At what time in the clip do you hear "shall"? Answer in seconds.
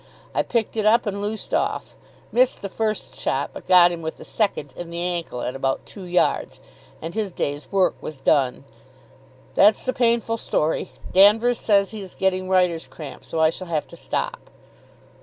13.51-13.67